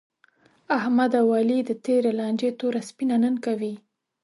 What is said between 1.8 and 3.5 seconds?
تېرې لانجې توره سپینه نن